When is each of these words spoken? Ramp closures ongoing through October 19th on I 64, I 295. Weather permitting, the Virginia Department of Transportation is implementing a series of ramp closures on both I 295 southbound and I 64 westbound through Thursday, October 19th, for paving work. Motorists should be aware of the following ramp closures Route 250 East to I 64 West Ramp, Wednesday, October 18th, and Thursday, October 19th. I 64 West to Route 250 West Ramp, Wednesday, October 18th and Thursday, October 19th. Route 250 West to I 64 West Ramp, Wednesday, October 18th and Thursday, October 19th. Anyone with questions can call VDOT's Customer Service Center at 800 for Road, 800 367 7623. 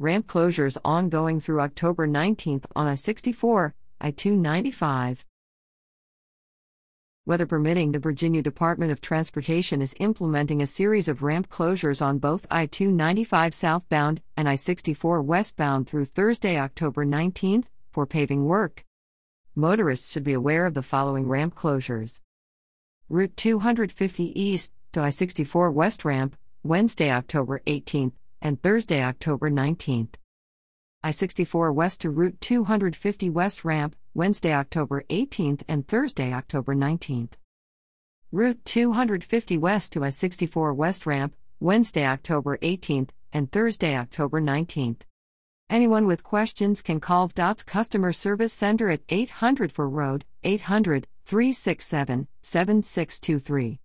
Ramp 0.00 0.26
closures 0.26 0.76
ongoing 0.84 1.38
through 1.38 1.60
October 1.60 2.08
19th 2.08 2.64
on 2.74 2.88
I 2.88 2.96
64, 2.96 3.76
I 4.00 4.10
295. 4.10 5.24
Weather 7.24 7.46
permitting, 7.46 7.92
the 7.92 8.00
Virginia 8.00 8.42
Department 8.42 8.90
of 8.90 9.00
Transportation 9.00 9.80
is 9.80 9.94
implementing 10.00 10.60
a 10.60 10.66
series 10.66 11.06
of 11.06 11.22
ramp 11.22 11.48
closures 11.48 12.02
on 12.02 12.18
both 12.18 12.44
I 12.50 12.66
295 12.66 13.54
southbound 13.54 14.20
and 14.36 14.48
I 14.48 14.56
64 14.56 15.22
westbound 15.22 15.86
through 15.86 16.06
Thursday, 16.06 16.58
October 16.58 17.06
19th, 17.06 17.66
for 17.92 18.04
paving 18.04 18.46
work. 18.46 18.84
Motorists 19.54 20.10
should 20.10 20.24
be 20.24 20.32
aware 20.32 20.66
of 20.66 20.74
the 20.74 20.82
following 20.82 21.28
ramp 21.28 21.54
closures 21.54 22.20
Route 23.08 23.36
250 23.36 24.40
East 24.40 24.72
to 24.90 25.00
I 25.00 25.10
64 25.10 25.70
West 25.70 26.04
Ramp, 26.04 26.36
Wednesday, 26.64 27.12
October 27.12 27.60
18th, 27.68 28.14
and 28.44 28.62
Thursday, 28.62 29.02
October 29.02 29.50
19th. 29.50 30.14
I 31.02 31.10
64 31.10 31.72
West 31.72 32.02
to 32.02 32.10
Route 32.10 32.40
250 32.40 33.30
West 33.30 33.64
Ramp, 33.64 33.96
Wednesday, 34.14 34.52
October 34.52 35.02
18th 35.10 35.62
and 35.66 35.88
Thursday, 35.88 36.32
October 36.32 36.74
19th. 36.74 37.32
Route 38.30 38.64
250 38.64 39.58
West 39.58 39.92
to 39.92 40.04
I 40.04 40.10
64 40.10 40.74
West 40.74 41.06
Ramp, 41.06 41.34
Wednesday, 41.58 42.06
October 42.06 42.58
18th 42.58 43.08
and 43.32 43.50
Thursday, 43.50 43.96
October 43.96 44.40
19th. 44.40 45.00
Anyone 45.70 46.06
with 46.06 46.22
questions 46.22 46.82
can 46.82 47.00
call 47.00 47.28
VDOT's 47.28 47.62
Customer 47.62 48.12
Service 48.12 48.52
Center 48.52 48.90
at 48.90 49.00
800 49.08 49.72
for 49.72 49.88
Road, 49.88 50.24
800 50.42 51.06
367 51.24 52.28
7623. 52.42 53.80